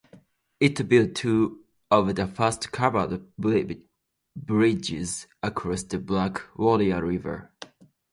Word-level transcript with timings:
It 0.59 0.89
built 0.89 1.13
two 1.13 1.63
of 1.91 2.15
the 2.15 2.25
first 2.25 2.71
covered 2.71 3.21
bridges 3.37 5.27
across 5.43 5.83
the 5.83 5.99
Black 5.99 6.41
Warrior 6.57 7.05
River. 7.05 7.51